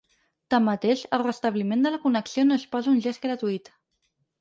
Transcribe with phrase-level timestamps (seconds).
[0.53, 3.75] Tanmateix, el restabliment de la connexió no és pas un gest gratuït.